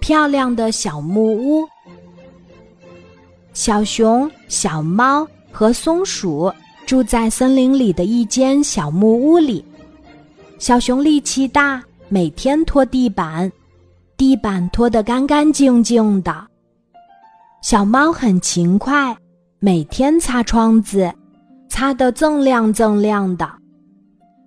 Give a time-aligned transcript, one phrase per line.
[0.00, 1.66] 漂亮的小木屋。
[3.52, 6.52] 小熊、小猫和松鼠
[6.86, 9.64] 住在森林里的一间小木屋里。
[10.58, 13.50] 小熊力气大，每天拖地板，
[14.16, 16.46] 地板拖得干干净净的。
[17.62, 19.16] 小猫很勤快，
[19.58, 21.12] 每天擦窗子，
[21.68, 23.48] 擦得锃亮锃亮的。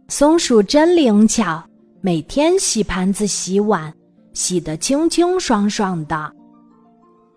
[0.08, 1.64] 松鼠真灵巧，
[2.02, 3.94] 每天洗盘子、洗碗，
[4.38, 6.32] 洗得清清爽爽的。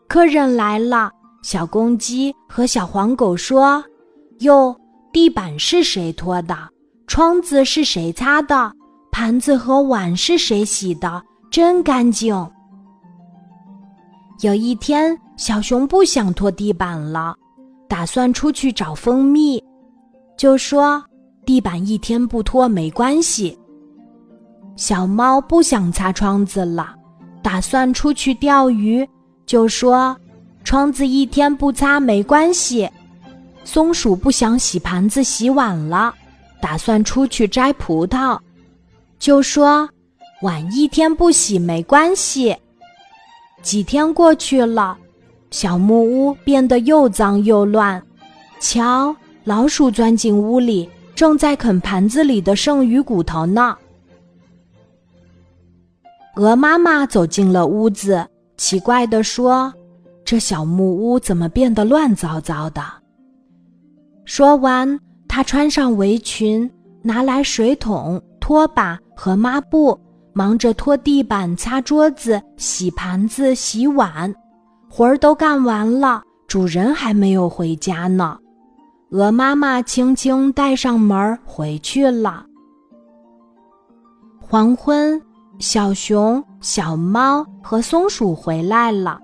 [0.06, 1.10] 客人来了，
[1.42, 3.82] 小公鸡和小黄狗说
[4.40, 4.76] ：“哟，
[5.10, 6.54] 地板是谁拖的？
[7.06, 8.70] 窗子是谁擦的？
[9.10, 11.22] 盘子和碗是谁洗的？
[11.50, 12.34] 真干净。”
[14.42, 17.34] 有一天，小熊不想拖地板了，
[17.88, 19.64] 打算出去找蜂蜜，
[20.36, 21.02] 就说。
[21.46, 23.58] 地板一天不拖没关系。
[24.80, 26.94] 小猫不想擦窗子了，
[27.42, 29.06] 打算出去钓鱼，
[29.44, 30.16] 就说
[30.64, 32.88] ：“窗子一天不擦没关系。”
[33.62, 36.14] 松鼠不想洗盘子洗碗了，
[36.62, 38.38] 打算出去摘葡萄，
[39.18, 39.86] 就说
[40.40, 42.56] ：“碗一天不洗没关系。”
[43.60, 44.96] 几天过去了，
[45.50, 48.02] 小木屋变得又脏又乱。
[48.60, 50.88] 瞧，老鼠钻进屋里。
[51.14, 53.76] 正在啃盘子里的剩余骨头呢。
[56.36, 59.72] 鹅妈妈走进了屋子，奇怪地说
[60.24, 62.82] ：“这小木屋怎么变得乱糟糟的？”
[64.24, 66.70] 说完，她穿上围裙，
[67.02, 69.98] 拿来水桶、拖把和抹布，
[70.32, 74.32] 忙着拖地板、擦桌子、洗盘子、洗碗。
[74.88, 78.38] 活儿都干完了，主人还没有回家呢。
[79.10, 82.46] 鹅妈妈轻轻带上门回去了。
[84.40, 85.20] 黄昏，
[85.60, 89.20] 小熊、小猫和松鼠回来了，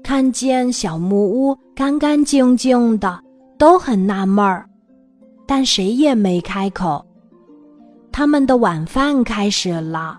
[0.00, 3.20] 看见小木屋干干净净的，
[3.58, 4.64] 都很纳闷儿，
[5.48, 7.04] 但谁也没开口。
[8.12, 10.16] 他们的晚饭开始了，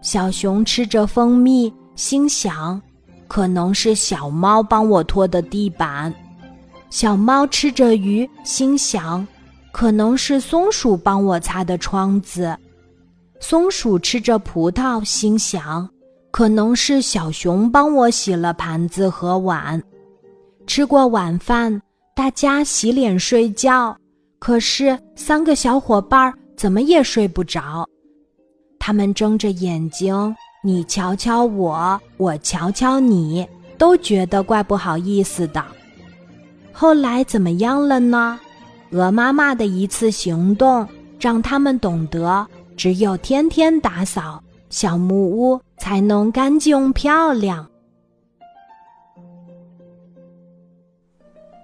[0.00, 2.80] 小熊吃着蜂蜜，心想：
[3.26, 6.14] 可能是小猫帮我拖的地板。
[6.88, 9.26] 小猫吃着鱼，心想
[9.72, 12.56] ：“可能是松鼠帮我擦的窗子。”
[13.40, 15.88] 松鼠吃着葡萄，心想
[16.30, 19.82] ：“可能是小熊帮我洗了盘子和碗。”
[20.66, 21.80] 吃过晚饭，
[22.14, 23.96] 大家洗脸睡觉。
[24.38, 27.88] 可是三个小伙伴怎么也睡不着，
[28.78, 33.46] 他们睁着眼睛，你瞧瞧我，我瞧瞧你，
[33.76, 35.64] 都觉得怪不好意思的。
[36.72, 38.38] 后来怎么样了呢？
[38.90, 40.86] 鹅妈妈的一次行动
[41.18, 42.46] 让他们懂得，
[42.78, 44.40] 只有天天打扫
[44.70, 47.68] 小木屋，才能干净漂亮。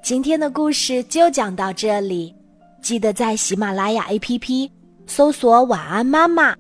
[0.03, 2.35] 今天的故事就讲到这里，
[2.83, 4.69] 记得在喜马拉雅 APP
[5.07, 6.53] 搜索“晚安妈妈”，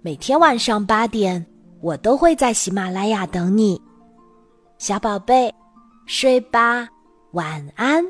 [0.00, 1.44] 每天晚上八点，
[1.82, 3.78] 我都会在喜马拉雅等你，
[4.78, 5.54] 小宝贝，
[6.06, 6.88] 睡吧。
[7.32, 8.02] 晚安。